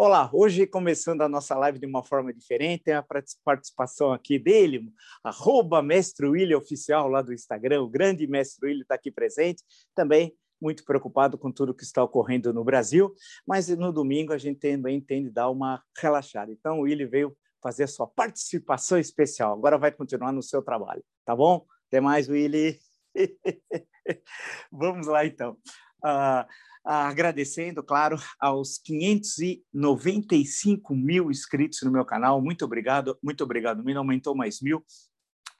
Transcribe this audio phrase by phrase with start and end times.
[0.00, 3.04] Olá, hoje começando a nossa live de uma forma diferente, a
[3.44, 4.88] participação aqui dele,
[5.24, 9.64] arroba Mestre William Oficial lá do Instagram, o grande Mestre William está aqui presente,
[9.96, 10.32] também
[10.62, 13.12] muito preocupado com tudo que está ocorrendo no Brasil,
[13.44, 16.52] mas no domingo a gente também de dar uma relaxada.
[16.52, 21.02] Então o William veio fazer a sua participação especial, agora vai continuar no seu trabalho,
[21.24, 21.66] tá bom?
[21.88, 22.78] Até mais, Willy.
[24.70, 25.58] Vamos lá, então.
[26.04, 26.46] Uh,
[26.88, 32.40] agradecendo, claro, aos 595 mil inscritos no meu canal.
[32.40, 33.84] Muito obrigado, muito obrigado.
[33.84, 34.82] Me aumentou mais mil.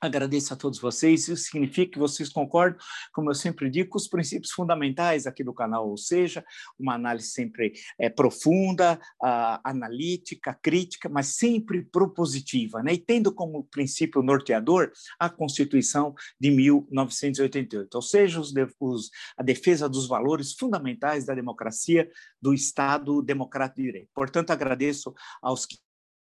[0.00, 1.26] Agradeço a todos vocês.
[1.26, 2.78] Isso significa que vocês concordam,
[3.12, 6.44] como eu sempre digo, com os princípios fundamentais aqui do canal, ou seja,
[6.78, 12.92] uma análise sempre é, profunda, uh, analítica, crítica, mas sempre propositiva, né?
[12.92, 19.88] e tendo como princípio norteador a Constituição de 1988, ou seja, os, os, a defesa
[19.88, 22.08] dos valores fundamentais da democracia,
[22.40, 24.10] do Estado democrático de direito.
[24.14, 25.66] Portanto, agradeço aos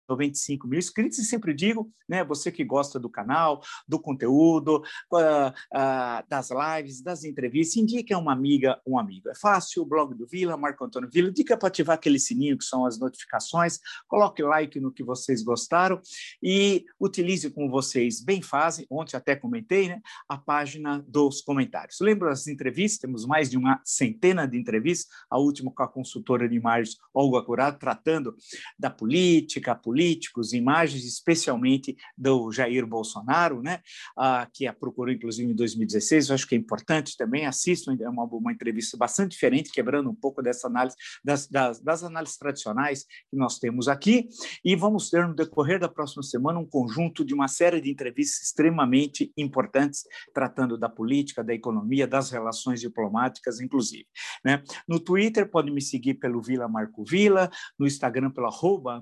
[0.08, 5.50] 95 mil inscritos e sempre digo, né, você que gosta do canal, do conteúdo, uh,
[5.50, 9.30] uh, das lives, das entrevistas, indique a uma amiga, um amigo.
[9.30, 12.66] É fácil, o blog do Vila, Marco Antônio Vila, dica para ativar aquele sininho que
[12.66, 16.02] são as notificações, coloque like no que vocês gostaram
[16.42, 21.98] e utilize como vocês bem fazem, ontem até comentei, né, a página dos comentários.
[22.02, 23.00] Lembra das entrevistas?
[23.00, 27.42] Temos mais de uma centena de entrevistas, a última com a consultora de imagens Olga
[27.44, 28.36] Curado, tratando
[28.78, 33.80] da política, política políticos, imagens especialmente do Jair Bolsonaro, né,
[34.18, 38.10] ah, que a procurou inclusive em 2016, eu acho que é importante também, assistam, é
[38.10, 43.06] uma, uma entrevista bastante diferente, quebrando um pouco dessa análise, das, das, das análises tradicionais
[43.30, 44.28] que nós temos aqui,
[44.66, 48.48] e vamos ter no decorrer da próxima semana um conjunto de uma série de entrevistas
[48.48, 50.02] extremamente importantes,
[50.34, 54.08] tratando da política, da economia, das relações diplomáticas, inclusive.
[54.44, 54.64] Né?
[54.88, 58.50] No Twitter, pode me seguir pelo Vila Marco Vila, no Instagram pelo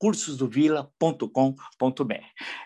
[0.00, 2.14] cursosdovila.com.br.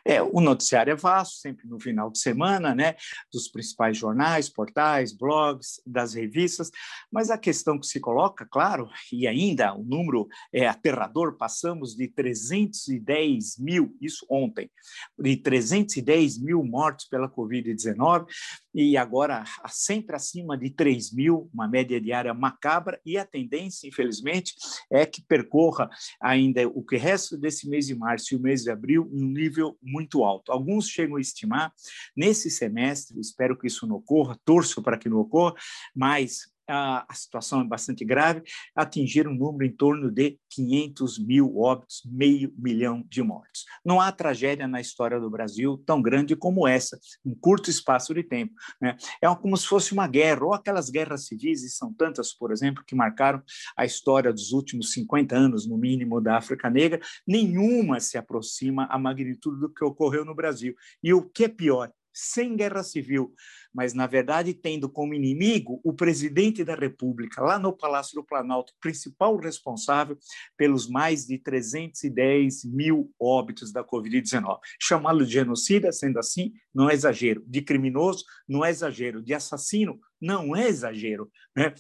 [0.05, 2.95] É, o noticiário é vasto, sempre no final de semana, né,
[3.33, 6.71] dos principais jornais, portais, blogs, das revistas,
[7.11, 12.07] mas a questão que se coloca, claro, e ainda o número é aterrador, passamos de
[12.07, 14.71] 310 mil, isso ontem,
[15.19, 18.27] de 310 mil mortos pela Covid-19,
[18.73, 24.55] e agora sempre acima de 3 mil, uma média diária macabra, e a tendência, infelizmente,
[24.89, 25.91] é que percorra
[26.23, 29.77] ainda o que resta desse mês de março e o mês de abril um nível
[29.83, 30.53] muito alto.
[30.53, 31.73] Alguns chegam a estimar,
[32.17, 35.55] nesse semestre, espero que isso não ocorra, torço para que não ocorra,
[35.95, 38.43] mas a, a situação é bastante grave,
[38.75, 43.65] atingir um número em torno de 500 mil óbitos, meio milhão de mortes.
[43.85, 48.23] Não há tragédia na história do Brasil tão grande como essa, em curto espaço de
[48.23, 48.55] tempo.
[48.81, 48.97] Né?
[49.21, 52.85] É como se fosse uma guerra, ou aquelas guerras civis, e são tantas, por exemplo,
[52.87, 53.43] que marcaram
[53.77, 58.99] a história dos últimos 50 anos, no mínimo, da África Negra, nenhuma se aproxima à
[58.99, 60.75] magnitude do que ocorreu no Brasil.
[61.03, 63.35] E o que é pior, sem guerra civil,
[63.75, 68.73] mas, na verdade, tendo como inimigo o presidente da República, lá no Palácio do Planalto,
[68.81, 70.17] principal responsável
[70.57, 74.59] pelos mais de 310 mil óbitos da Covid-19.
[74.81, 77.43] Chamá-lo de genocida, sendo assim, não é exagero.
[77.47, 79.21] De criminoso, não é exagero.
[79.21, 81.29] De assassino, não é exagero.
[81.57, 81.75] Né?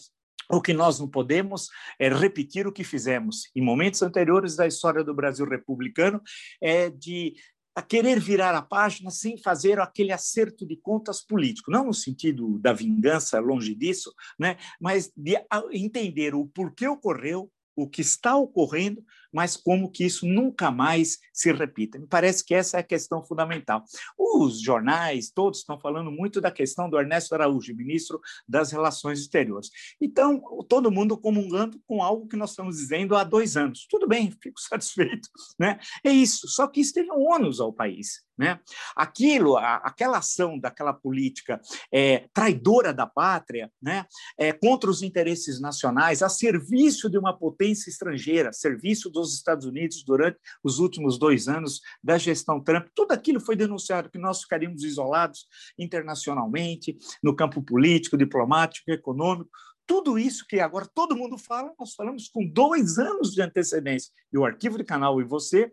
[0.50, 1.69] O que nós não podemos
[1.99, 6.21] é repetir o que fizemos em momentos anteriores da história do Brasil republicano,
[6.61, 7.34] é de
[7.75, 12.59] a querer virar a página sem fazer aquele acerto de contas político, não no sentido
[12.59, 14.57] da vingança, longe disso, né?
[14.81, 15.37] mas de
[15.73, 21.53] entender o porquê ocorreu, o que está ocorrendo, mas como que isso nunca mais se
[21.53, 21.99] repita.
[21.99, 23.84] Me parece que essa é a questão fundamental.
[24.17, 29.70] Os jornais, todos estão falando muito da questão do Ernesto Araújo, ministro das Relações Exteriores.
[30.00, 33.87] Então, todo mundo comungando com algo que nós estamos dizendo há dois anos.
[33.91, 35.29] Tudo bem, fico satisfeito.
[35.58, 35.79] Né?
[36.05, 38.25] É isso, só que isso teve um ônus ao país.
[38.37, 38.58] Né?
[38.97, 41.61] Aquilo, a, aquela ação daquela política
[41.93, 44.05] é, traidora da pátria, né?
[44.37, 50.03] É, contra os interesses nacionais, a serviço de uma potência estrangeira, serviço dos Estados Unidos
[50.05, 54.82] durante os últimos dois anos da gestão Trump, tudo aquilo foi denunciado que nós ficaríamos
[54.82, 55.47] isolados
[55.79, 59.50] internacionalmente, no campo político, diplomático, econômico,
[59.87, 64.11] tudo isso que agora todo mundo fala, nós falamos com dois anos de antecedência.
[64.32, 65.70] E o arquivo de canal e você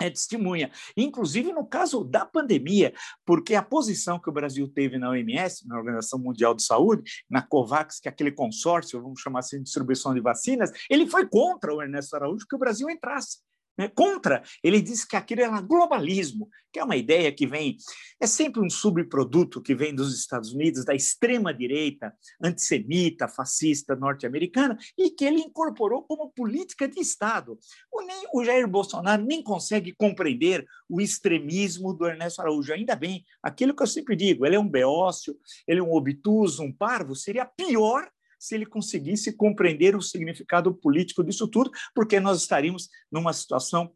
[0.00, 0.70] é testemunha.
[0.96, 2.92] Inclusive no caso da pandemia,
[3.24, 7.42] porque a posição que o Brasil teve na OMS, na Organização Mundial de Saúde, na
[7.42, 11.74] COVAX, que é aquele consórcio, vamos chamar assim, de distribuição de vacinas, ele foi contra
[11.74, 13.38] o Ernesto Araújo que o Brasil entrasse
[13.78, 14.42] né, contra.
[14.62, 17.76] Ele disse que aquilo era globalismo, que é uma ideia que vem,
[18.20, 25.10] é sempre um subproduto que vem dos Estados Unidos, da extrema-direita, antissemita, fascista norte-americana, e
[25.10, 27.58] que ele incorporou como política de Estado.
[27.92, 32.72] O, nem, o Jair Bolsonaro nem consegue compreender o extremismo do Ernesto Araújo.
[32.72, 35.36] Ainda bem, aquilo que eu sempre digo, ele é um beócio,
[35.66, 41.24] ele é um obtuso, um parvo, seria pior se ele conseguisse compreender o significado político
[41.24, 43.92] disso tudo, porque nós estaríamos numa situação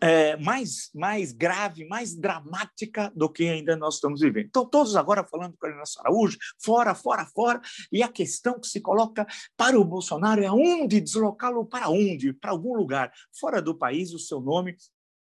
[0.00, 4.46] é, mais, mais grave, mais dramática do que ainda nós estamos vivendo.
[4.46, 7.60] Então, todos agora falando com o Ernesto Araújo, fora, fora, fora,
[7.90, 9.26] e a questão que se coloca
[9.56, 12.32] para o Bolsonaro é onde deslocá-lo para onde?
[12.32, 14.76] Para algum lugar fora do país, o seu nome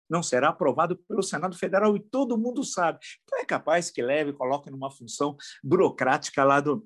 [0.09, 2.97] não será aprovado pelo Senado Federal e todo mundo sabe.
[3.23, 6.83] Então é capaz que leve coloque numa função burocrática lá do,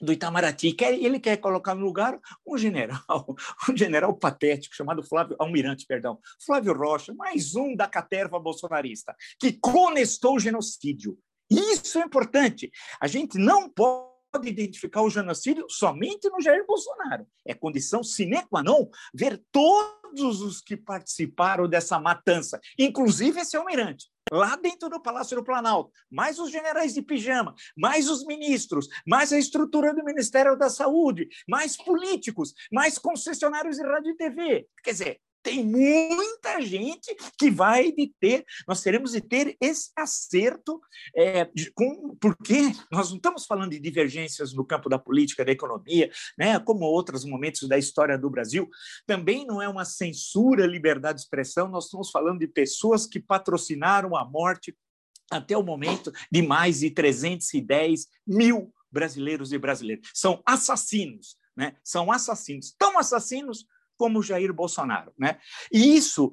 [0.00, 0.76] do Itamaraty.
[0.80, 3.02] Ele quer colocar no lugar um general,
[3.68, 9.52] um general patético chamado Flávio Almirante, perdão, Flávio Rocha, mais um da caterva bolsonarista, que
[9.52, 11.18] conestou o genocídio.
[11.50, 12.70] Isso é importante.
[13.00, 14.08] A gente não pode
[14.44, 17.26] identificar o genocídio somente no Jair Bolsonaro.
[17.46, 24.06] É condição sine qua non ver todos os que participaram dessa matança, inclusive esse almirante
[24.32, 29.32] lá dentro do Palácio do Planalto, mais os generais de pijama, mais os ministros, mais
[29.32, 34.68] a estrutura do Ministério da Saúde, mais políticos, mais concessionários de rádio e TV.
[34.82, 40.80] Quer dizer, tem muita gente que vai de ter, nós teremos de ter esse acerto,
[41.16, 46.10] é, com, porque nós não estamos falando de divergências no campo da política, da economia,
[46.36, 48.68] né, como outros momentos da história do Brasil,
[49.06, 54.16] também não é uma censura liberdade de expressão, nós estamos falando de pessoas que patrocinaram
[54.16, 54.76] a morte
[55.30, 60.08] até o momento de mais de 310 mil brasileiros e brasileiras.
[60.14, 61.76] São assassinos, né?
[61.84, 63.66] São assassinos, tão assassinos
[63.98, 65.12] como Jair Bolsonaro.
[65.18, 65.38] Né?
[65.70, 66.32] E isso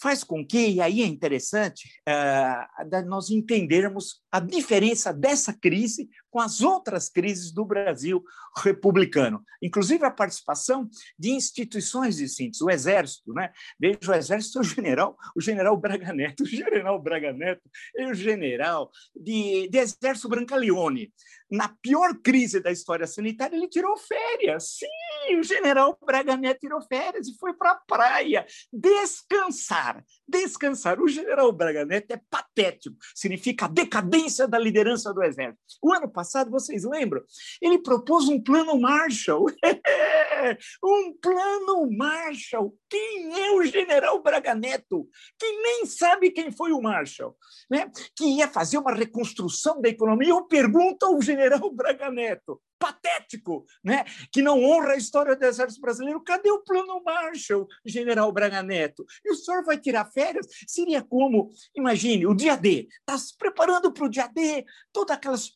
[0.00, 6.40] faz com que, e aí é interessante, uh, nós entendermos a diferença dessa crise com
[6.40, 8.20] as outras crises do Brasil
[8.56, 13.52] republicano, inclusive a participação de instituições distintas, o Exército, né?
[13.78, 17.62] Veja o Exército, o general, o general Braga Neto, o general Braga Neto
[17.94, 21.12] e o general de, de Exército Brancaleone.
[21.50, 24.78] Na pior crise da história sanitária, ele tirou férias.
[24.78, 30.02] Sim, o general Braga Neto tirou férias e foi para a praia descansar.
[30.26, 31.00] Descansar.
[31.00, 35.62] O general Braga Neto é patético, significa decadência da liderança do Exército.
[35.80, 37.22] O ano passado, passado, vocês lembram?
[37.60, 39.46] Ele propôs um plano Marshall.
[40.82, 42.74] um plano Marshall.
[42.88, 45.06] Quem é o general Braga Neto?
[45.38, 47.36] Que nem sabe quem foi o Marshall.
[47.70, 47.90] Né?
[48.16, 50.30] Que ia fazer uma reconstrução da economia.
[50.30, 54.04] Eu pergunto ao general Braga Neto patético, né?
[54.30, 56.22] que não honra a história do Exército Brasileiro.
[56.22, 59.06] Cadê o plano Marshall, general Braga Neto?
[59.24, 60.46] E o senhor vai tirar férias?
[60.66, 65.50] Seria como, imagine, o dia D, está se preparando para o dia D, todas aquelas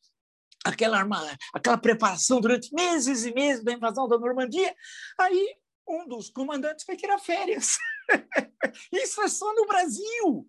[0.65, 1.07] aquela,
[1.55, 4.75] aquela preparação durante meses e meses da invasão da Normandia.
[5.19, 5.57] Aí
[5.89, 7.79] um dos comandantes foi tirar férias.
[8.93, 10.49] Isso é só no Brasil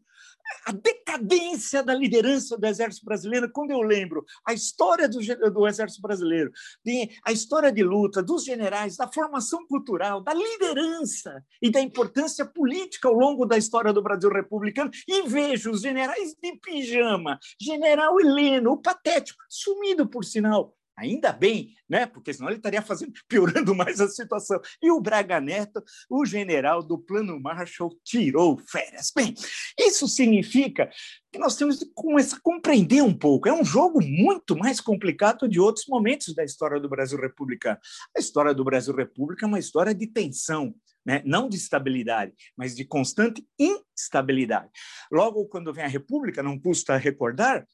[0.65, 5.19] a decadência da liderança do Exército Brasileiro, quando eu lembro a história do,
[5.51, 6.51] do Exército Brasileiro,
[6.83, 12.45] de, a história de luta dos generais, da formação cultural, da liderança e da importância
[12.45, 18.19] política ao longo da história do Brasil republicano, e vejo os generais de pijama, general
[18.19, 22.05] Heleno, o patético, sumido por sinal, Ainda bem, né?
[22.05, 24.59] porque senão ele estaria fazendo, piorando mais a situação.
[24.81, 29.11] E o Braga Neto, o general do Plano Marshall, tirou férias.
[29.15, 29.33] Bem,
[29.77, 30.89] isso significa
[31.31, 33.47] que nós temos que começar a compreender um pouco.
[33.47, 37.79] É um jogo muito mais complicado de outros momentos da história do Brasil republicano.
[38.15, 40.75] A história do Brasil república é uma história de tensão,
[41.05, 41.21] né?
[41.25, 44.69] não de estabilidade, mas de constante instabilidade.
[45.11, 47.65] Logo, quando vem a República, não custa recordar,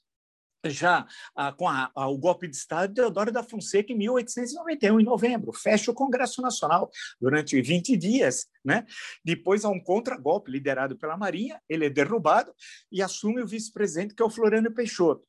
[0.70, 5.00] já ah, com a, a, o golpe de Estado de Deodoro da Fonseca em 1891,
[5.00, 5.52] em novembro.
[5.54, 8.48] Fecha o Congresso Nacional durante 20 dias.
[8.64, 8.86] Né?
[9.24, 12.54] Depois há um contragolpe liderado pela Marinha, ele é derrubado
[12.92, 15.24] e assume o vice-presidente, que é o Floriano Peixoto.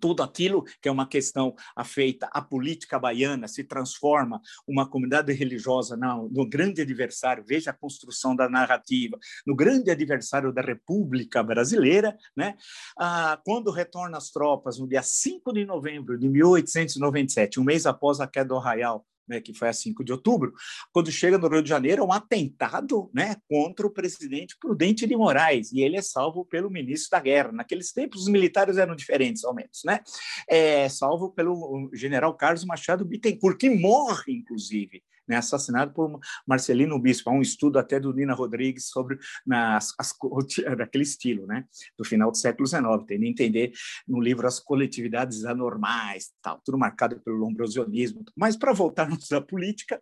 [0.00, 5.96] Tudo aquilo que é uma questão afeita à política baiana se transforma uma comunidade religiosa
[5.96, 12.16] no, no, grande adversário, veja a construção da narrativa, no grande adversário da República Brasileira,
[12.36, 12.56] né?
[12.98, 18.20] Ah, quando retorna as tropas no dia 5 de novembro de 1897, um mês após
[18.20, 20.52] a queda do Arraial, né, que foi a 5 de outubro,
[20.92, 25.16] quando chega no Rio de Janeiro, é um atentado né, contra o presidente Prudente de
[25.16, 27.52] Moraes, e ele é salvo pelo ministro da Guerra.
[27.52, 30.00] Naqueles tempos, os militares eram diferentes, ao menos, né?
[30.48, 37.30] É, salvo pelo general Carlos Machado Bittencourt, que morre, inclusive, né, assassinado por Marcelino Bispo.
[37.30, 40.14] Há um estudo até do Nina Rodrigues sobre nas, as,
[40.76, 41.64] daquele estilo, né,
[41.96, 43.72] do final do século XIX, tendo a entender
[44.06, 48.24] no livro As Coletividades Anormais, tal, tudo marcado pelo lombrosianismo.
[48.36, 50.00] Mas para voltarmos à política,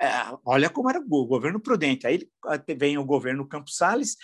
[0.00, 0.08] é,
[0.44, 2.06] olha como era o governo prudente.
[2.06, 2.28] Aí
[2.76, 4.16] vem o governo Campos Salles,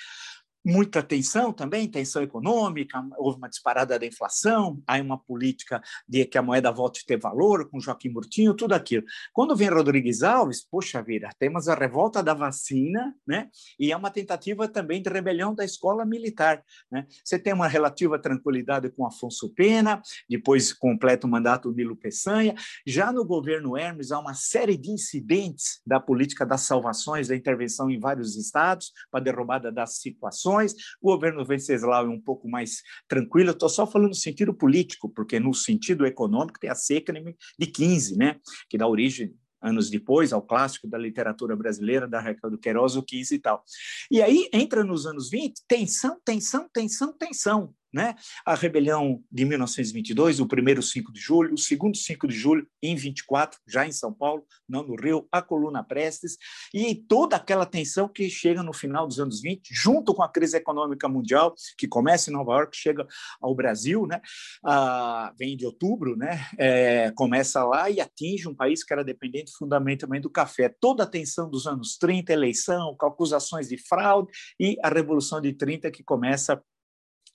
[0.65, 6.39] muita tensão também, tensão econômica, houve uma disparada da inflação, há uma política de que
[6.39, 9.05] a moeda volte a ter valor, com Joaquim Murtinho, tudo aquilo.
[9.33, 13.51] Quando vem Rodrigues Alves, poxa vida, temos a revolta da vacina, né?
[13.79, 17.07] E é uma tentativa também de rebelião da escola militar, né?
[17.23, 22.55] Você tem uma relativa tranquilidade com Afonso Pena, depois completa o mandato Nilo Peçanha.
[22.87, 27.91] Já no governo Hermes há uma série de incidentes da política das salvações, da intervenção
[27.91, 30.54] em vários estados para derrubada das situações
[31.01, 33.51] o governo Venceslau é um pouco mais tranquilo.
[33.51, 38.17] Estou só falando no sentido político, porque no sentido econômico tem a seca de 15,
[38.17, 38.41] né?
[38.69, 39.35] que dá origem
[39.65, 43.65] anos depois, ao clássico da literatura brasileira, da Raquel do Queiroz, o 15 e tal.
[44.11, 47.75] E aí entra nos anos 20, tensão, tensão, tensão, tensão.
[47.95, 48.17] Né?
[48.45, 52.97] A rebelião de 1922, o primeiro 5 de julho, o segundo 5 de julho em
[52.97, 56.37] 24, já em São Paulo, não no Rio, a coluna Prestes,
[56.75, 60.57] e toda aquela tensão que chega no final dos anos 20, junto com a crise
[60.57, 63.07] econômica mundial, que começa em Nova York, chega
[63.41, 64.21] ao Brasil, né?
[64.65, 66.49] Ah, vem de outubro, né?
[66.59, 70.69] É, começa lá e atinge um país que era dependente fundamentalmente do café.
[70.81, 75.93] Toda a tensão dos anos 30, eleição, acusações de fraude e a Revolução de 30
[75.93, 76.61] que começa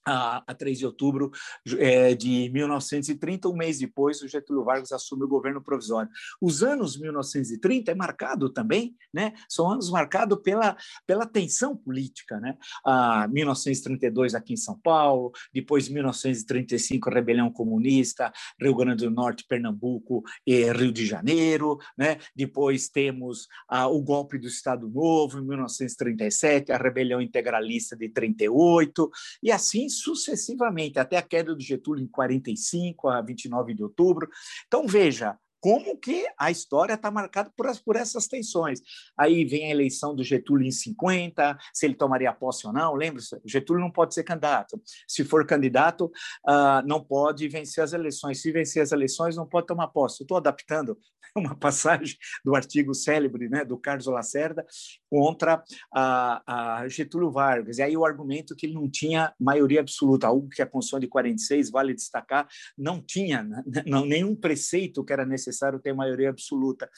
[0.10, 1.32] a, a 3 de outubro
[1.78, 6.10] é, de 1930, um mês depois, o Getúlio Vargas assume o governo provisório.
[6.42, 9.34] Os anos 1930 é marcado também, né?
[9.48, 10.76] São anos marcados pela,
[11.06, 12.58] pela tensão política, né?
[12.86, 20.24] Ah, 1932 aqui em São Paulo, depois 1935 rebelião comunista, Rio Grande do Norte, Pernambuco
[20.46, 22.18] e Rio de Janeiro, né?
[22.36, 29.10] Depois temos ah, o golpe do Estado Novo em 1937, a rebelião integralista de 38
[29.44, 34.30] e assim sucessivamente, até a queda do Getúlio em 45 a 29 de outubro.
[34.68, 38.82] Então, veja, como que a história está marcada por, por, essas tensões.
[39.18, 42.94] Aí vem a eleição do Getúlio em 50, se ele tomaria posse ou não.
[42.94, 44.82] Lembre-se, Getúlio não pode ser candidato.
[45.08, 46.06] Se for candidato,
[46.48, 48.42] uh, não pode vencer as eleições.
[48.42, 50.24] Se vencer as eleições, não pode tomar posse.
[50.24, 50.98] Estou adaptando
[51.36, 54.66] uma passagem do artigo célebre né, do Carlos Lacerda
[55.10, 55.64] contra
[55.94, 57.78] a, a, Getúlio Vargas.
[57.78, 61.08] E aí o argumento que ele não tinha maioria absoluta, algo que a Constituição de
[61.08, 62.48] 46, vale destacar,
[62.78, 65.49] não tinha né, não, nenhum preceito que era necessário
[65.80, 66.90] ter maioria absoluta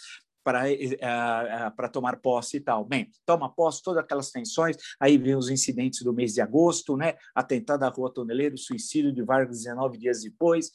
[0.44, 2.84] para uh, para tomar posse e tal.
[2.84, 7.16] Bem, toma posse, todas aquelas tensões, aí vem os incidentes do mês de agosto, né?
[7.36, 10.72] Atentado à Rua Toneleiro, suicídio de Vargas 19 dias depois,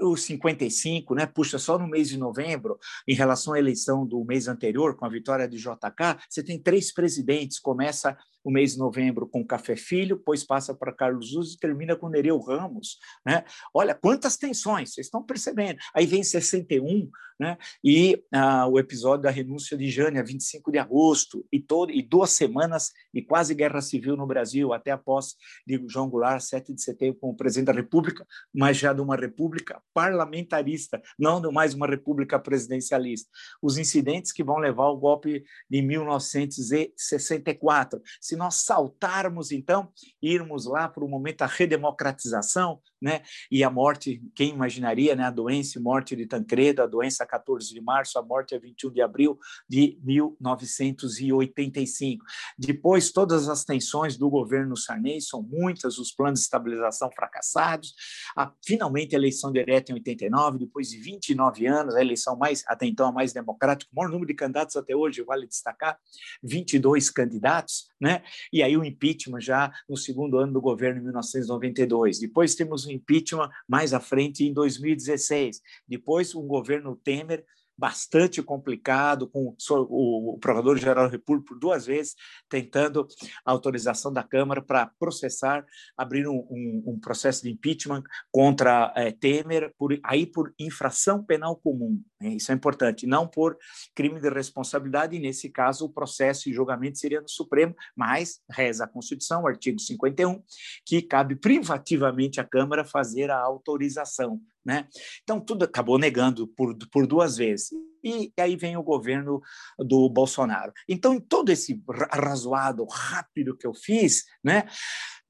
[0.00, 4.48] o 55, né, puxa só no mês de novembro, em relação à eleição do mês
[4.48, 9.26] anterior, com a vitória de JK, você tem três presidentes, começa o mês de novembro
[9.26, 12.98] com Café Filho, depois passa para Carlos Uzzi e termina com Nereu Ramos.
[13.24, 13.44] Né?
[13.72, 15.78] Olha quantas tensões, vocês estão percebendo.
[15.94, 17.56] Aí vem 61, né?
[17.82, 22.30] e ah, o episódio da renúncia de Jânia, 25 de agosto, e, todo, e duas
[22.30, 26.82] semanas e quase guerra civil no Brasil, até a posse de João Goulart, 7 de
[26.82, 31.86] setembro, como presidente da República, mas já de uma república parlamentarista, não de mais uma
[31.86, 33.30] república presidencialista.
[33.60, 38.00] Os incidentes que vão levar ao golpe de 1964
[38.32, 39.88] se nós saltarmos, então,
[40.22, 43.22] irmos lá para o momento da redemocratização, né?
[43.50, 45.24] E a morte, quem imaginaria, né?
[45.24, 48.90] A doença e morte de Tancredo, a doença 14 de março, a morte é 21
[48.90, 52.24] de abril de 1985.
[52.56, 57.92] Depois, todas as tensões do governo Sarney são muitas, os planos de estabilização fracassados,
[58.36, 62.86] a, finalmente a eleição direta em 89, depois de 29 anos, a eleição mais, até
[62.86, 65.98] então, a mais democrática, o maior número de candidatos até hoje, vale destacar,
[66.42, 68.21] 22 candidatos, né?
[68.52, 72.18] E aí o impeachment já no segundo ano do governo, em 1992.
[72.18, 75.60] Depois temos o impeachment mais à frente em 2016.
[75.86, 77.44] Depois, o governo Temer
[77.82, 82.14] bastante complicado, com o Procurador-Geral da República por duas vezes
[82.48, 83.08] tentando
[83.44, 89.10] a autorização da Câmara para processar, abrir um, um, um, processo de impeachment contra é,
[89.10, 92.00] Temer, por, aí por infração penal comum.
[92.20, 92.34] Né?
[92.34, 93.58] Isso é importante, não por
[93.96, 98.84] crime de responsabilidade, e nesse caso o processo e julgamento seria no Supremo, mas reza
[98.84, 100.40] a Constituição, artigo 51,
[100.86, 104.86] que cabe privativamente à Câmara fazer a autorização né?
[105.22, 107.70] Então, tudo acabou negando por, por duas vezes.
[108.04, 109.40] E, aí vem o governo
[109.78, 110.72] do Bolsonaro.
[110.88, 114.66] Então, em todo esse razoado rápido que eu fiz, né,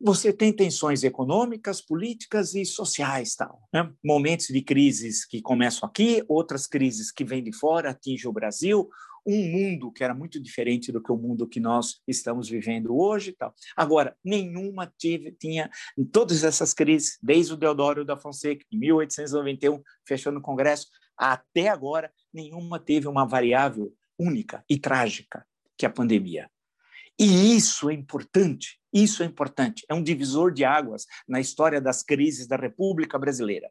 [0.01, 3.89] você tem tensões econômicas, políticas e sociais, tal, né?
[4.05, 8.89] momentos de crises que começam aqui, outras crises que vêm de fora, atingem o Brasil,
[9.27, 13.33] um mundo que era muito diferente do que o mundo que nós estamos vivendo hoje
[13.33, 13.55] tal.
[13.77, 15.71] Agora, nenhuma tive, tinha,
[16.13, 22.13] todas essas crises, desde o Deodoro da Fonseca, em 1891, fechando o Congresso, até agora,
[22.33, 26.51] nenhuma teve uma variável única e trágica, que é a pandemia.
[27.19, 32.03] E isso é importante, isso é importante, é um divisor de águas na história das
[32.03, 33.71] crises da República Brasileira.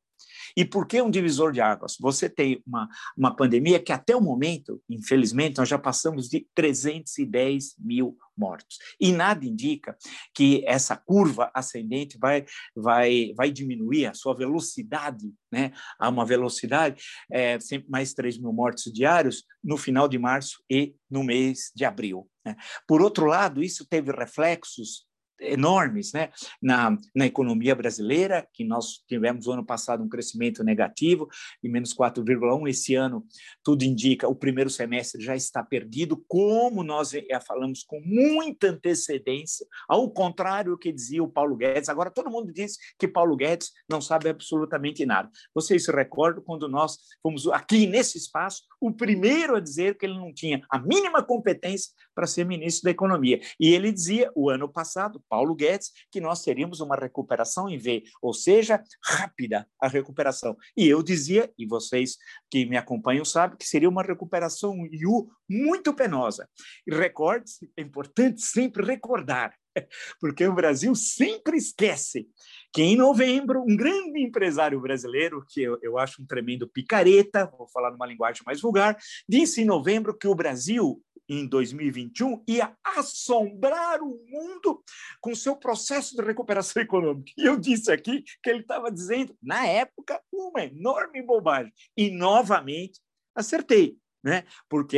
[0.56, 1.96] E por que um divisor de águas?
[2.00, 2.88] Você tem uma,
[3.18, 8.78] uma pandemia que, até o momento, infelizmente, nós já passamos de 310 mil mortos.
[9.00, 9.96] E nada indica
[10.34, 15.72] que essa curva ascendente vai, vai, vai diminuir a sua velocidade, né?
[16.00, 20.96] a uma velocidade, é, sempre mais 3 mil mortos diários no final de março e
[21.10, 22.28] no mês de abril.
[22.46, 22.56] Né?
[22.88, 25.06] Por outro lado, isso teve reflexos
[25.42, 26.30] enormes né?
[26.62, 31.28] na, na economia brasileira, que nós tivemos no ano passado um crescimento negativo,
[31.62, 32.70] de menos 4,1.
[32.70, 33.26] Esse ano,
[33.64, 37.12] tudo indica, o primeiro semestre já está perdido, como nós
[37.46, 41.90] falamos com muita antecedência, ao contrário do que dizia o Paulo Guedes.
[41.90, 45.30] Agora, todo mundo diz que Paulo Guedes não sabe absolutamente nada.
[45.54, 50.18] Vocês se recordam quando nós fomos aqui nesse espaço, o primeiro a dizer que ele
[50.18, 53.40] não tinha a mínima competência para ser ministro da Economia.
[53.60, 58.04] E ele dizia, o ano passado, Paulo Guedes, que nós teríamos uma recuperação em V,
[58.22, 60.56] ou seja, rápida a recuperação.
[60.76, 62.18] E eu dizia, e vocês
[62.50, 64.76] que me acompanham sabem, que seria uma recuperação
[65.08, 66.48] U muito penosa.
[66.88, 69.54] E recorde-se, é importante sempre recordar,
[70.20, 72.28] porque o Brasil sempre esquece
[72.74, 77.68] que em novembro, um grande empresário brasileiro, que eu, eu acho um tremendo picareta, vou
[77.68, 84.02] falar numa linguagem mais vulgar, disse em novembro que o Brasil em 2021 ia assombrar
[84.02, 84.84] o mundo
[85.22, 87.32] com seu processo de recuperação econômica.
[87.38, 91.72] E eu disse aqui que ele estava dizendo, na época, uma enorme bobagem.
[91.96, 93.00] E, novamente,
[93.34, 93.98] acertei.
[94.24, 94.44] Né?
[94.70, 94.98] Porque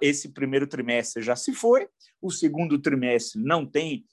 [0.00, 1.88] esse primeiro trimestre já se foi,
[2.20, 4.06] o segundo trimestre não tem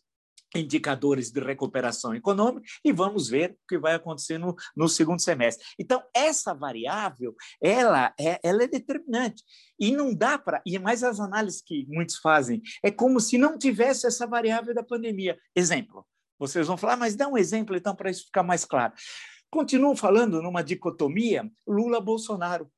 [0.56, 5.66] indicadores de recuperação econômica e vamos ver o que vai acontecer no, no segundo semestre.
[5.78, 9.44] Então, essa variável, ela é, ela é determinante.
[9.80, 10.62] E não dá para...
[10.66, 14.84] E mais as análises que muitos fazem, é como se não tivesse essa variável da
[14.84, 15.38] pandemia.
[15.56, 16.06] Exemplo,
[16.38, 18.94] vocês vão falar, mas dá um exemplo, então, para isso ficar mais claro.
[19.52, 22.72] Continuam falando numa dicotomia Lula-Bolsonaro.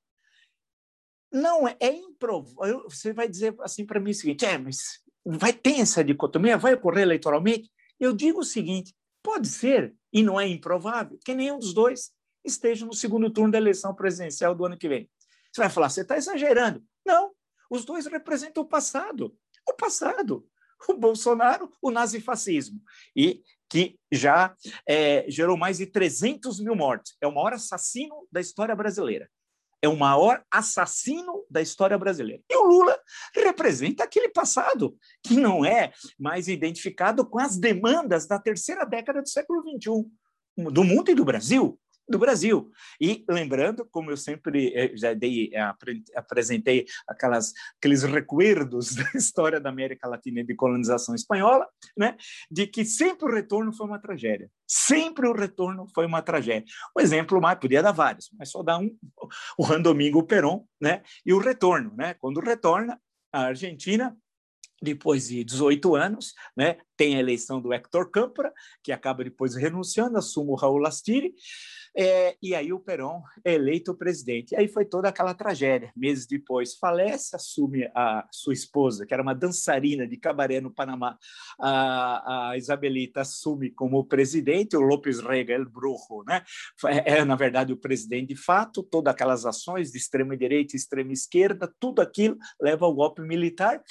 [1.32, 2.84] Não, é, é improvável.
[2.90, 6.74] Você vai dizer assim para mim o seguinte, é, mas vai ter essa dicotomia, vai
[6.74, 7.72] ocorrer eleitoralmente?
[8.00, 12.12] Eu digo o seguinte: pode ser, e não é improvável, que nenhum dos dois
[12.44, 15.10] esteja no segundo turno da eleição presidencial do ano que vem.
[15.52, 16.84] Você vai falar, você está exagerando.
[17.06, 17.32] Não,
[17.70, 19.36] os dois representam o passado.
[19.68, 20.46] O passado.
[20.90, 22.82] O Bolsonaro, o nazifascismo.
[23.16, 24.56] E que já
[24.88, 27.16] é, gerou mais de 300 mil mortes.
[27.22, 29.30] É o maior assassino da história brasileira
[29.82, 32.44] é o maior assassino da história brasileira.
[32.50, 32.98] E o Lula
[33.36, 39.30] representa aquele passado que não é mais identificado com as demandas da terceira década do
[39.30, 40.06] século XXI,
[40.72, 41.80] do mundo e do Brasil
[42.12, 42.72] do Brasil.
[43.00, 45.74] E lembrando, como eu sempre eh, já dei, eh,
[46.16, 52.16] apresentei aquelas, aqueles recuerdos da história da América Latina e de colonização espanhola, né,
[52.50, 54.50] de que sempre o retorno foi uma tragédia.
[54.68, 56.66] Sempre o retorno foi uma tragédia.
[56.96, 58.96] O exemplo mais, podia dar vários, mas só dar um,
[59.58, 63.00] o Randomingo Perón, né, e o retorno, né, quando retorna,
[63.34, 64.16] a Argentina
[64.82, 68.52] depois de 18 anos, né, tem a eleição do Hector Câmpora,
[68.84, 71.36] que acaba depois renunciando, assume o Raul Lastiri,
[71.96, 74.54] é, e aí o Perón é eleito presidente.
[74.54, 75.92] E aí foi toda aquela tragédia.
[75.96, 81.18] Meses depois, falece, assume a sua esposa, que era uma dançarina de cabaré no Panamá.
[81.60, 86.44] A, a Isabelita assume como presidente, o López Rega El Brujo, né?
[86.86, 88.84] É, é, na verdade, o presidente de fato.
[88.84, 93.82] Todas aquelas ações de extrema-direita e extrema-esquerda, tudo aquilo leva ao golpe militar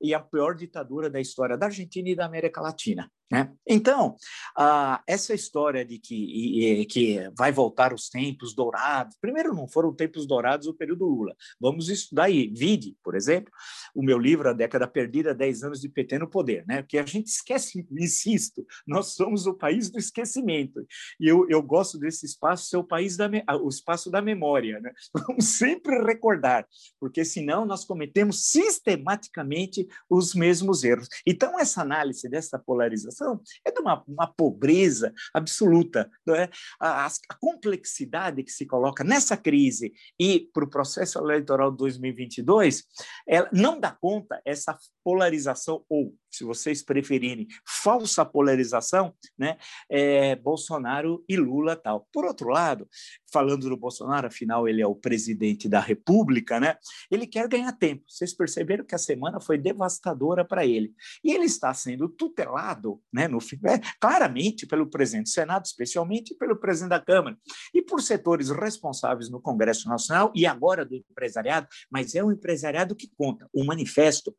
[0.00, 3.10] e a pior ditadura da história da Argentina e da América Latina.
[3.30, 3.52] Né?
[3.64, 4.16] Então,
[4.56, 9.68] ah, essa história de que, e, e, que vai voltar os tempos dourados, primeiro não
[9.68, 13.52] foram tempos dourados o período Lula, vamos estudar aí, vide, por exemplo,
[13.94, 16.82] o meu livro A Década Perdida, 10 anos de PT no Poder, né?
[16.82, 20.84] porque a gente esquece, insisto, nós somos o país do esquecimento,
[21.20, 23.30] e eu, eu gosto desse espaço ser o, país da,
[23.62, 24.92] o espaço da memória, né?
[25.14, 26.66] vamos sempre recordar,
[26.98, 31.08] porque senão nós cometemos sistematicamente os mesmos erros.
[31.24, 33.19] Então, essa análise dessa polarização
[33.64, 36.10] é de uma, uma pobreza absoluta.
[36.26, 36.50] Não é?
[36.80, 42.84] a, a, complexidade que se coloca nessa crise e para o processo eleitoral de 2022,
[43.26, 49.56] ela não dá conta essa polarização, ou, se vocês preferirem, falsa polarização, né?
[49.90, 52.06] É, Bolsonaro e Lula tal.
[52.12, 52.88] Por outro lado,
[53.32, 56.76] falando do Bolsonaro, afinal ele é o presidente da República, né?
[57.10, 58.04] Ele quer ganhar tempo.
[58.08, 60.94] Vocês perceberam que a semana foi devastadora para ele.
[61.24, 66.56] E ele está sendo tutelado né, no, é, claramente pelo presidente do Senado, especialmente pelo
[66.56, 67.36] presidente da Câmara,
[67.74, 72.94] e por setores responsáveis no Congresso Nacional e agora do empresariado, mas é o empresariado
[72.94, 73.48] que conta.
[73.52, 74.34] O manifesto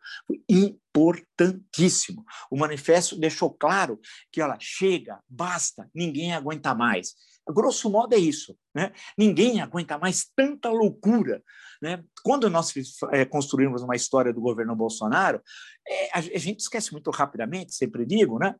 [0.96, 2.26] importantíssimo.
[2.50, 4.00] O manifesto deixou claro
[4.32, 7.16] que ela chega, basta, ninguém aguenta mais.
[7.52, 8.56] Grosso modo é isso.
[8.74, 8.92] Né?
[9.18, 11.44] Ninguém aguenta mais tanta loucura.
[11.82, 12.04] Né?
[12.24, 12.72] Quando nós
[13.12, 15.42] é, construímos uma história do governo Bolsonaro,
[15.88, 18.56] é, a, a, gente esquece muito rapidamente, sempre digo, né?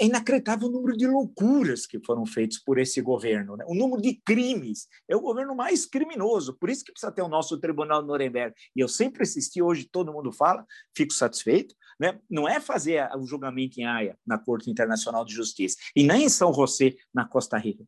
[0.00, 3.64] é inacreditável o número de loucuras que foram feitas por esse governo, né?
[3.66, 4.86] o número de crimes.
[5.08, 8.54] É o governo mais criminoso, por isso que precisa ter o nosso Tribunal de Nuremberg.
[8.74, 10.64] E eu sempre assisti, hoje todo mundo fala,
[10.96, 11.74] fico satisfeito.
[11.98, 12.18] Né?
[12.30, 16.28] Não é fazer o julgamento em Haia, na Corte Internacional de Justiça, e nem em
[16.30, 17.84] São José, na Costa Rica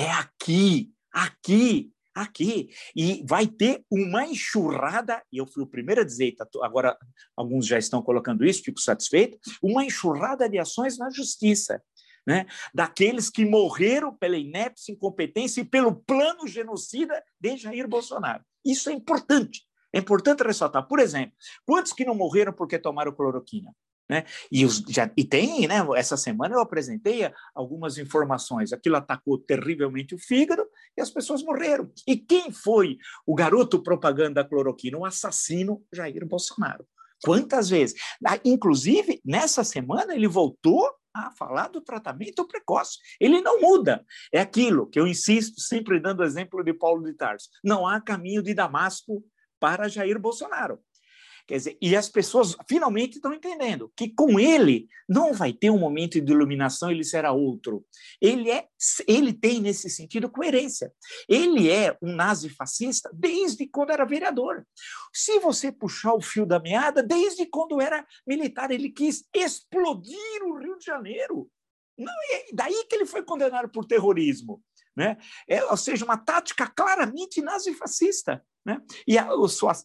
[0.00, 2.70] é aqui, aqui, aqui.
[2.96, 6.96] E vai ter uma enxurrada, e eu fui o primeiro a dizer, tá, agora
[7.36, 11.82] alguns já estão colocando isso, fico satisfeito, uma enxurrada de ações na justiça.
[12.26, 12.46] Né?
[12.72, 18.44] daqueles que morreram pela inépcia, incompetência e pelo plano genocida de Jair Bolsonaro.
[18.64, 19.62] Isso é importante.
[19.92, 20.86] É importante ressaltar.
[20.86, 21.34] Por exemplo,
[21.64, 23.74] quantos que não morreram porque tomaram cloroquina?
[24.10, 24.24] Né?
[24.50, 25.76] E, os, já, e tem, né?
[25.94, 28.72] essa semana eu apresentei algumas informações.
[28.72, 30.66] Aquilo atacou terrivelmente o fígado
[30.98, 31.88] e as pessoas morreram.
[32.08, 34.98] E quem foi o garoto propaganda da cloroquina?
[34.98, 36.84] O assassino Jair Bolsonaro.
[37.22, 38.00] Quantas vezes?
[38.26, 42.98] Ah, inclusive, nessa semana, ele voltou a falar do tratamento precoce.
[43.20, 44.04] Ele não muda.
[44.32, 47.48] É aquilo que eu insisto, sempre dando exemplo de Paulo de Tarso.
[47.62, 49.24] Não há caminho de Damasco
[49.60, 50.80] para Jair Bolsonaro.
[51.46, 55.78] Quer dizer, e as pessoas finalmente estão entendendo que com ele não vai ter um
[55.78, 57.84] momento de iluminação, ele será outro.
[58.20, 58.66] Ele é,
[59.06, 60.92] ele tem nesse sentido coerência.
[61.28, 64.66] Ele é um nazi-fascista desde quando era vereador.
[65.12, 70.58] Se você puxar o fio da meada, desde quando era militar, ele quis explodir o
[70.58, 71.50] Rio de Janeiro.
[71.98, 74.62] Não, é daí que ele foi condenado por terrorismo.
[74.96, 75.16] Né?
[75.48, 78.44] É, ou seja, uma tática claramente nazifascista.
[78.64, 78.80] Né?
[79.06, 79.28] E a,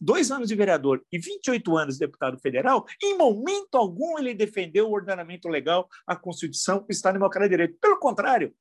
[0.01, 4.87] dois anos de vereador e 28 anos de deputado federal, em momento algum ele defendeu
[4.87, 7.79] o ordenamento legal, a Constituição, o Estado Democrático de Direito.
[7.79, 8.53] Pelo contrário,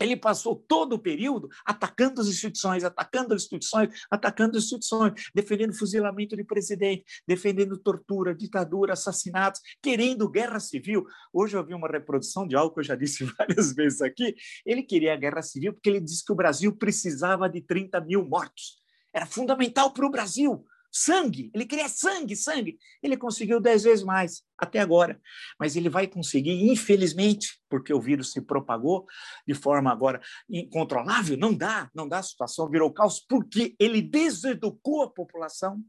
[0.00, 5.74] ele passou todo o período atacando as instituições, atacando as instituições, atacando as instituições, defendendo
[5.74, 11.04] fuzilamento de presidente, defendendo tortura, ditadura, assassinatos, querendo guerra civil.
[11.32, 14.34] Hoje eu vi uma reprodução de algo que eu já disse várias vezes aqui.
[14.64, 18.24] Ele queria a guerra civil porque ele disse que o Brasil precisava de 30 mil
[18.24, 18.78] mortos.
[19.12, 20.64] Era fundamental para o Brasil.
[20.90, 22.78] Sangue, ele queria sangue, sangue.
[23.02, 25.20] Ele conseguiu dez vezes mais até agora.
[25.58, 29.06] Mas ele vai conseguir, infelizmente, porque o vírus se propagou
[29.46, 35.02] de forma agora incontrolável, não dá, não dá, a situação virou caos, porque ele deseducou
[35.02, 35.80] a população.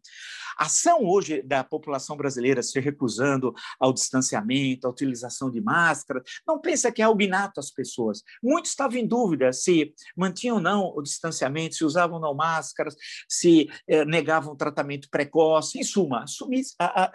[0.57, 6.59] A ação hoje da população brasileira se recusando ao distanciamento, à utilização de máscara, não
[6.59, 8.21] pensa que é algo inato às pessoas.
[8.43, 12.95] Muitos estavam em dúvida se mantinham ou não o distanciamento, se usavam ou não máscaras,
[13.27, 17.11] se eh, negavam tratamento precoce, em suma, assumisse, a, a,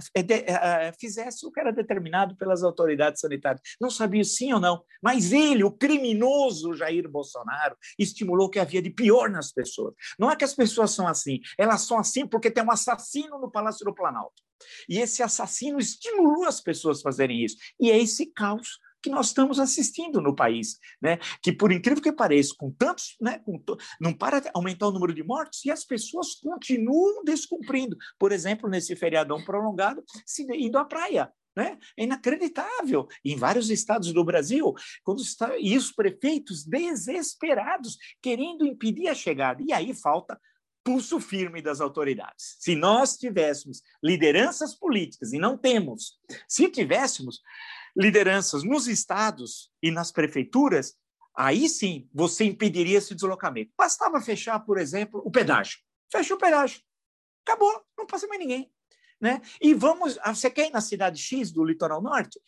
[0.89, 3.63] a, fizesse que era determinado pelas autoridades sanitárias.
[3.81, 8.91] Não sabia sim ou não, mas ele, o criminoso Jair Bolsonaro, estimulou que havia de
[8.91, 9.95] pior nas pessoas.
[10.19, 13.51] Não é que as pessoas são assim, elas são assim porque tem um assassino no
[13.51, 14.43] Palácio do Planalto.
[14.89, 17.57] E esse assassino estimulou as pessoas a fazerem isso.
[17.79, 21.19] E é esse caos que nós estamos assistindo no país, né?
[21.43, 23.77] Que por incrível que pareça, com tantos, né, com to...
[24.01, 27.99] não para de aumentar o número de mortos e as pessoas continuam descumprindo.
[28.19, 31.79] Por exemplo, nesse feriadão prolongado, se indo à praia, né?
[31.99, 33.07] É inacreditável.
[33.23, 34.73] Em vários estados do Brasil,
[35.05, 39.63] quando está, e os prefeitos desesperados querendo impedir a chegada.
[39.63, 40.41] E aí falta
[40.83, 42.57] pulso firme das autoridades.
[42.59, 47.41] Se nós tivéssemos lideranças políticas, e não temos, se tivéssemos
[47.97, 50.95] lideranças nos estados e nas prefeituras,
[51.37, 53.73] aí sim você impediria esse deslocamento.
[53.77, 55.79] Bastava fechar, por exemplo, o pedágio.
[56.11, 56.81] Fecha o pedágio.
[57.47, 58.71] Acabou, não passa mais ninguém.
[59.21, 59.41] Né?
[59.61, 62.39] E vamos, ah, você quer ir na cidade X do litoral norte?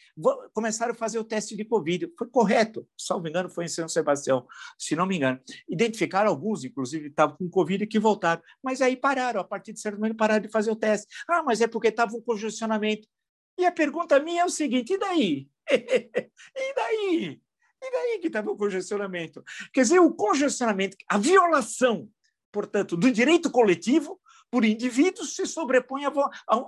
[0.52, 2.12] começaram a fazer o teste de Covid.
[2.18, 5.40] Foi correto, salvo engano, foi em São Sebastião, se não me engano.
[5.68, 8.42] Identificaram alguns, inclusive, estavam com Covid que voltaram.
[8.62, 11.06] Mas aí pararam, a partir de certo momento, pararam de fazer o teste.
[11.28, 13.08] Ah, mas é porque estava um congestionamento.
[13.58, 15.48] E a pergunta minha é o seguinte: e daí?
[15.70, 17.40] e daí?
[17.82, 19.44] E daí que estava o congestionamento?
[19.72, 22.08] Quer dizer, o congestionamento, a violação,
[22.50, 26.02] portanto, do direito coletivo por indivíduos se sobrepõe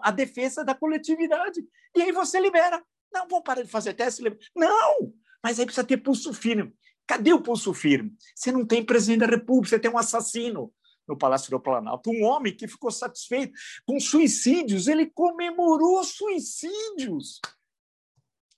[0.02, 1.64] à, defesa da coletividade.
[1.96, 2.82] E aí você libera.
[3.12, 4.22] Não, vamos parar de fazer teste.
[4.54, 5.14] Não!
[5.42, 6.74] Mas aí precisa ter pulso firme.
[7.06, 8.14] Cadê o pulso firme?
[8.34, 10.72] Você não tem presidente da República, você tem um assassino
[11.08, 12.10] no Palácio do Planalto.
[12.10, 13.52] Um homem que ficou satisfeito
[13.86, 17.40] com suicídios, ele comemorou suicídios.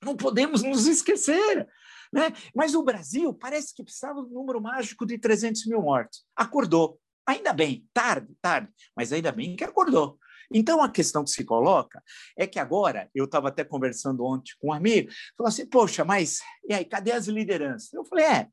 [0.03, 1.69] Não podemos nos esquecer.
[2.13, 2.33] Né?
[2.55, 6.25] Mas o Brasil parece que precisava do número mágico de 300 mil mortos.
[6.35, 6.99] Acordou.
[7.27, 10.19] Ainda bem, tarde, tarde, mas ainda bem que acordou.
[10.53, 12.03] Então, a questão que se coloca
[12.37, 16.41] é que agora, eu estava até conversando ontem com um amigo, falou assim, poxa, mas
[16.69, 17.93] e aí, cadê as lideranças?
[17.93, 18.49] Eu falei, é,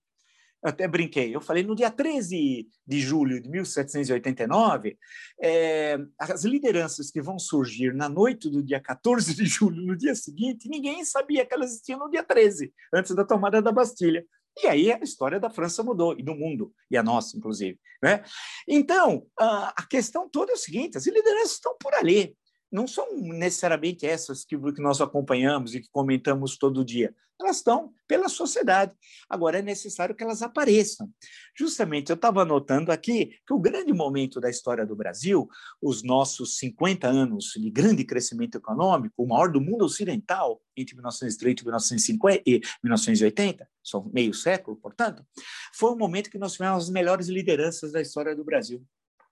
[0.63, 4.97] até brinquei, eu falei, no dia 13 de julho de 1789,
[5.41, 10.15] é, as lideranças que vão surgir na noite do dia 14 de julho, no dia
[10.15, 14.25] seguinte, ninguém sabia que elas existiam no dia 13, antes da tomada da Bastilha.
[14.63, 17.79] E aí a história da França mudou, e do mundo, e a nossa, inclusive.
[18.01, 18.23] Né?
[18.67, 22.35] Então, a questão toda é o seguinte: as lideranças estão por ali
[22.71, 27.13] não são necessariamente essas que, que nós acompanhamos e que comentamos todo dia.
[27.39, 28.93] Elas estão pela sociedade.
[29.29, 31.07] Agora é necessário que elas apareçam.
[31.55, 35.47] Justamente, eu estava anotando aqui que o grande momento da história do Brasil,
[35.79, 41.61] os nossos 50 anos de grande crescimento econômico, o maior do mundo ocidental, entre 1930
[41.61, 45.25] e 1950 e 1980, são meio século, portanto,
[45.73, 48.85] foi um momento que nós tivemos as melhores lideranças da história do Brasil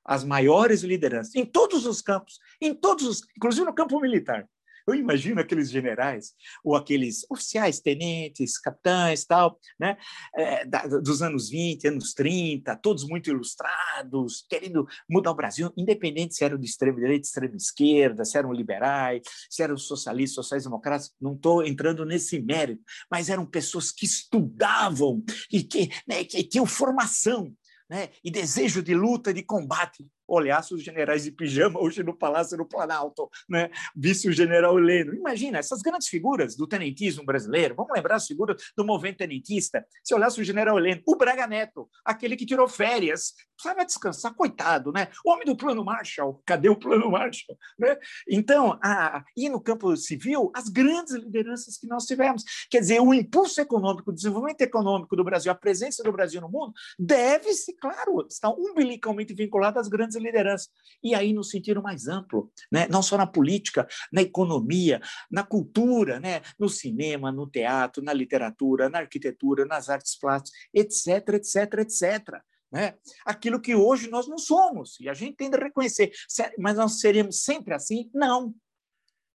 [0.05, 4.47] as maiores lideranças, em todos os campos, em todos os, inclusive no campo militar.
[4.87, 9.97] Eu imagino aqueles generais, ou aqueles oficiais, tenentes, capitães, tal, né?
[10.35, 16.35] É, da, dos anos 20, anos 30, todos muito ilustrados, querendo mudar o Brasil, independente
[16.35, 21.33] se eram de extrema direita, extrema esquerda, se eram liberais, se eram socialistas, sociais-democratas, não
[21.33, 27.51] estou entrando nesse mérito, mas eram pessoas que estudavam e que, né, que tinham formação
[27.89, 32.57] né, e desejo de luta, de combate olhasse os generais de pijama hoje no Palácio
[32.57, 33.69] do Planalto, né?
[33.95, 35.13] Visse o general Heleno.
[35.13, 40.13] Imagina, essas grandes figuras do tenentismo brasileiro, vamos lembrar as figuras do movimento tenentista, se
[40.13, 45.07] olhasse o general Heleno, o Braga Neto, aquele que tirou férias, precisava descansar, coitado, né?
[45.25, 47.57] O homem do plano Marshall, cadê o plano Marshall?
[47.77, 47.97] Né?
[48.29, 52.43] Então, a, e no campo civil, as grandes lideranças que nós tivemos.
[52.69, 56.49] Quer dizer, o impulso econômico, o desenvolvimento econômico do Brasil, a presença do Brasil no
[56.49, 60.69] mundo, deve-se, claro, estar umbilicalmente vinculado às grandes lideranças.
[61.03, 62.87] E aí, no sentido mais amplo, né?
[62.89, 66.41] não só na política, na economia, na cultura, né?
[66.59, 72.41] no cinema, no teatro, na literatura, na arquitetura, nas artes plásticas, etc, etc, etc.
[72.71, 72.95] Né?
[73.25, 76.11] Aquilo que hoje nós não somos, e a gente tem de reconhecer.
[76.57, 78.09] Mas nós seremos sempre assim?
[78.13, 78.53] Não.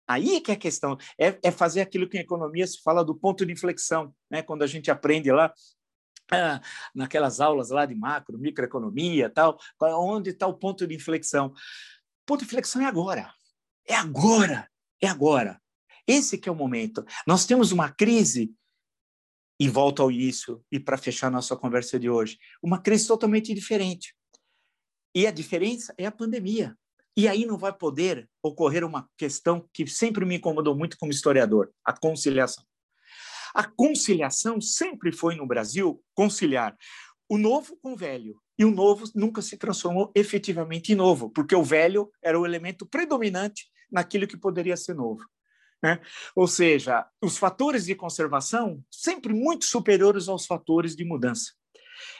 [0.09, 3.15] Aí que é a questão, é, é, fazer aquilo que em economia se fala do
[3.15, 4.43] ponto de inflexão, né?
[4.43, 5.53] quando a gente aprende lá
[6.31, 6.61] ah,
[6.95, 11.49] naquelas aulas lá de macro, microeconomia, tal, onde está o ponto de inflexão?
[11.49, 13.33] O ponto de inflexão é agora.
[13.87, 14.69] É agora.
[15.01, 15.61] É agora.
[16.07, 17.05] Esse que é o momento.
[17.27, 18.53] Nós temos uma crise
[19.61, 24.15] e volto ao início e para fechar nossa conversa de hoje, uma crise totalmente diferente.
[25.15, 26.77] E a diferença é a pandemia.
[27.17, 31.73] E aí não vai poder ocorrer uma questão que sempre me incomodou muito como historiador,
[31.85, 32.65] a conciliação.
[33.55, 36.77] A conciliação sempre foi no Brasil conciliar
[37.29, 38.41] o novo com o velho.
[38.59, 42.85] E o novo nunca se transformou efetivamente em novo, porque o velho era o elemento
[42.85, 45.25] predominante naquilo que poderia ser novo.
[45.83, 46.01] Né?
[46.35, 51.53] Ou seja, os fatores de conservação sempre muito superiores aos fatores de mudança.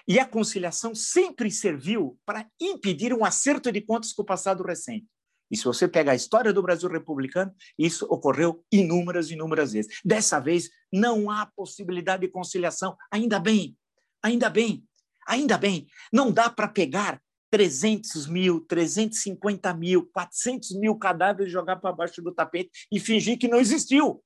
[0.07, 5.07] E a conciliação sempre serviu para impedir um acerto de contas com o passado recente.
[5.51, 10.01] E se você pegar a história do Brasil republicano, isso ocorreu inúmeras, inúmeras vezes.
[10.05, 12.97] Dessa vez, não há possibilidade de conciliação.
[13.11, 13.77] Ainda bem,
[14.23, 14.85] ainda bem,
[15.27, 15.87] ainda bem.
[16.13, 22.33] Não dá para pegar 300 mil, 350 mil, 400 mil cadáveres jogar para baixo do
[22.33, 24.23] tapete e fingir que não existiu.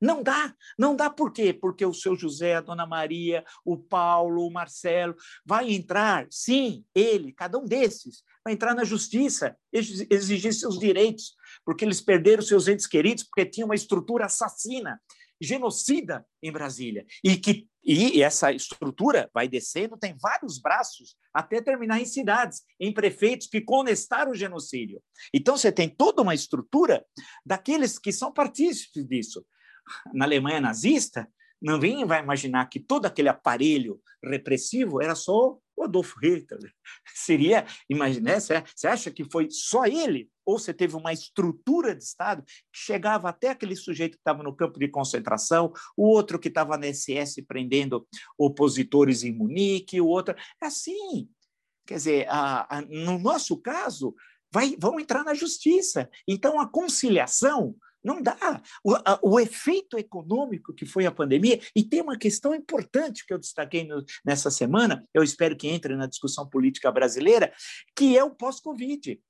[0.00, 1.54] Não dá, não dá por quê?
[1.54, 7.32] Porque o seu José, a dona Maria, o Paulo, o Marcelo, vai entrar, sim, ele,
[7.32, 12.86] cada um desses, vai entrar na justiça, exigir seus direitos, porque eles perderam seus entes
[12.86, 15.00] queridos, porque tinha uma estrutura assassina,
[15.40, 17.04] genocida em Brasília.
[17.24, 22.94] E, que, e essa estrutura vai descendo, tem vários braços, até terminar em cidades, em
[22.94, 25.02] prefeitos que conestaram o genocídio.
[25.34, 27.04] Então, você tem toda uma estrutura
[27.44, 29.44] daqueles que são partícipes disso
[30.14, 31.28] na Alemanha nazista,
[31.60, 36.72] ninguém vai imaginar que todo aquele aparelho repressivo era só o Adolf Hitler.
[37.14, 40.30] Seria, imagina, você acha que foi só ele?
[40.44, 44.54] Ou você teve uma estrutura de Estado que chegava até aquele sujeito que estava no
[44.54, 48.06] campo de concentração, o outro que estava na SS prendendo
[48.38, 50.34] opositores em Munique, o outro.
[50.62, 51.28] É assim.
[51.84, 54.14] Quer dizer, a, a, no nosso caso,
[54.52, 56.08] vai, vão entrar na justiça.
[56.26, 58.62] Então, a conciliação não dá.
[58.84, 63.34] O, a, o, efeito econômico que foi a pandemia, e tem uma questão importante que
[63.34, 67.52] eu destaquei no, nessa semana, eu espero que entre na discussão política brasileira,
[67.96, 69.20] que é o pós-Covid.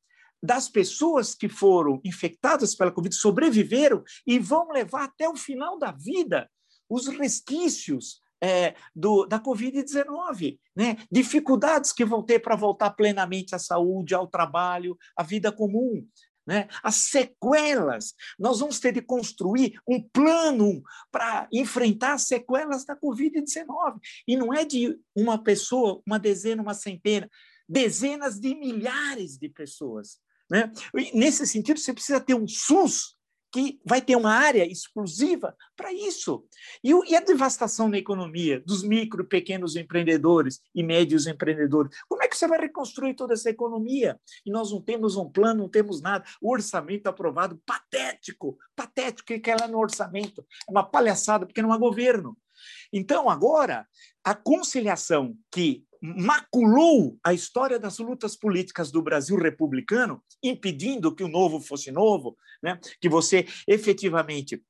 [0.42, 5.92] Das pessoas que foram infectadas pela Covid, sobreviveram e vão levar até o final da
[5.92, 6.48] vida
[6.88, 10.98] os resquícios é, do, da Covid-19, né?
[11.10, 16.06] dificuldades que vão ter para voltar plenamente à saúde, ao trabalho, à vida comum
[16.46, 16.68] né?
[16.82, 18.14] as sequelas.
[18.38, 23.98] Nós vamos ter de construir um plano para enfrentar as sequelas da Covid-19.
[24.26, 27.28] E não é de uma pessoa, uma dezena, uma centena,
[27.68, 30.18] dezenas de milhares de pessoas.
[30.50, 30.70] Né?
[30.94, 33.15] E, nesse sentido, você precisa ter um SUS
[33.56, 36.44] que vai ter uma área exclusiva para isso.
[36.84, 41.96] E, e, a devastação na economia dos micro pequenos empreendedores e médios empreendedores?
[42.06, 44.20] Como é que você vai reconstruir toda essa economia?
[44.44, 46.22] E nós não temos um plano, não temos nada.
[46.38, 50.44] O orçamento aprovado, patético, patético, que é lá no orçamento?
[50.68, 52.36] É uma palhaçada, porque não há governo.
[52.92, 53.86] Então, agora,
[54.22, 61.28] a conciliação que maculou a história das lutas políticas do Brasil republicano, impedindo que o
[61.28, 62.78] novo fosse novo, né?
[63.00, 64.62] que você efetivamente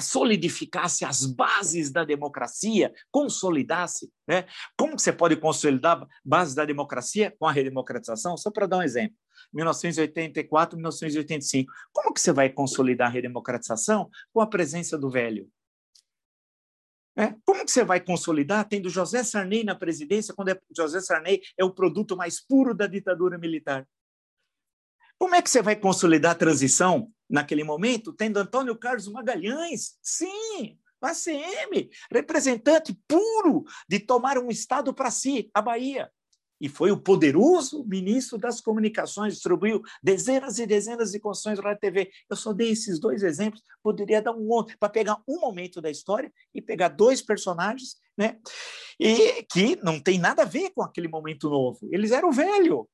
[0.00, 4.44] solidificasse as bases da democracia, consolidasse, né?
[4.76, 8.36] Como você pode consolidar bases da democracia com a redemocratização?
[8.36, 9.16] Só para dar um exemplo.
[9.52, 11.72] 1984, 1985.
[11.92, 15.48] Como que você vai consolidar a redemocratização com a presença do velho?
[17.18, 17.34] É?
[17.46, 21.64] Como que você vai consolidar tendo José Sarney na presidência, quando é, José Sarney é
[21.64, 23.88] o produto mais puro da ditadura militar?
[25.18, 29.96] Como é que você vai consolidar a transição naquele momento, tendo Antônio Carlos Magalhães?
[30.02, 36.10] Sim, ACM, representante puro de tomar um Estado para si, a Bahia
[36.60, 42.10] e foi o poderoso ministro das comunicações, distribuiu dezenas e dezenas de concessões rádio TV.
[42.28, 45.90] Eu só dei esses dois exemplos, poderia dar um outro, para pegar um momento da
[45.90, 48.38] história e pegar dois personagens, né?
[48.98, 51.78] E que não tem nada a ver com aquele momento novo.
[51.92, 52.88] Eles eram velho,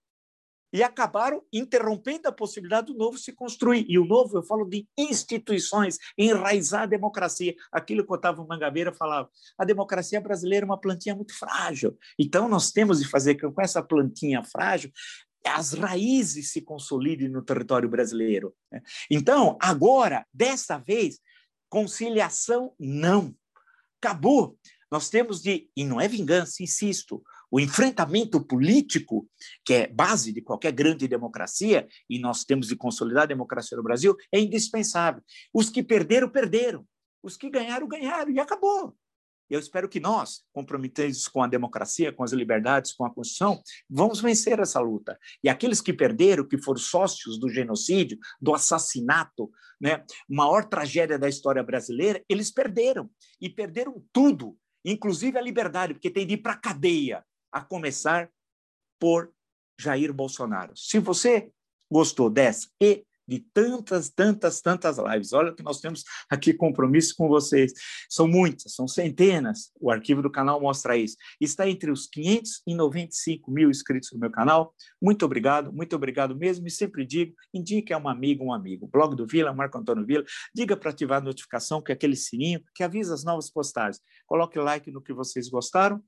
[0.73, 3.85] e acabaram interrompendo a possibilidade do novo se construir.
[3.89, 7.55] E o novo, eu falo de instituições, enraizar a democracia.
[7.71, 11.99] Aquilo que o Otávio Mangabeira falava, a democracia brasileira é uma plantinha muito frágil.
[12.19, 14.91] Então, nós temos de fazer com essa plantinha frágil
[15.45, 18.55] as raízes se consolidem no território brasileiro.
[18.71, 18.81] Né?
[19.11, 21.19] Então, agora, dessa vez,
[21.69, 23.35] conciliação, não.
[24.01, 24.57] Acabou.
[24.91, 27.23] Nós temos de, e não é vingança, insisto,
[27.53, 29.29] o enfrentamento político,
[29.63, 33.83] que é base de qualquer grande democracia, e nós temos de consolidar a democracia no
[33.83, 35.23] Brasil, é indispensável.
[35.53, 36.87] Os que perderam, perderam.
[37.23, 38.97] Os que ganharam, ganharam, e acabou.
[39.51, 44.19] Eu espero que nós, comprometidos com a democracia, com as liberdades, com a Constituição, vamos
[44.23, 45.19] vencer essa luta.
[45.45, 51.29] E aqueles que perderam, que foram sócios do genocídio, do assassinato, né, maior tragédia da
[51.29, 53.11] história brasileira, eles perderam.
[53.39, 58.31] E perderam tudo, inclusive a liberdade, porque tem de ir para a cadeia a começar
[58.99, 59.33] por
[59.79, 60.73] Jair Bolsonaro.
[60.77, 61.51] Se você
[61.91, 65.33] gostou dessa e de tantas, tantas, tantas lives.
[65.33, 67.73] Olha que nós temos aqui compromisso com vocês.
[68.09, 69.71] São muitas, são centenas.
[69.81, 71.17] O arquivo do canal mostra isso.
[71.41, 74.75] Está entre os 595 mil inscritos no meu canal.
[75.01, 76.67] Muito obrigado, muito obrigado mesmo.
[76.67, 78.89] E sempre digo, indique a uma amiga, um amigo.
[78.89, 80.25] Blog do Vila, Marco Antônio Vila.
[80.55, 84.03] Diga para ativar a notificação, que é aquele sininho que avisa as novas postagens.
[84.27, 86.03] Coloque like no que vocês gostaram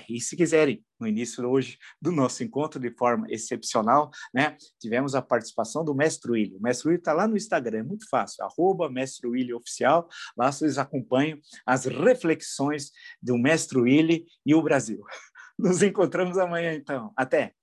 [0.08, 5.20] e se quiserem, no início hoje do nosso encontro, de forma excepcional, né, tivemos a
[5.20, 6.56] participação do Mestre William.
[6.56, 10.50] O Mestre William está lá no Instagram, é muito fácil, arroba Mestre William Oficial, lá
[10.50, 12.90] vocês acompanham as reflexões
[13.22, 15.02] do Mestre William e o Brasil.
[15.58, 17.12] Nos encontramos amanhã, então.
[17.16, 17.54] Até!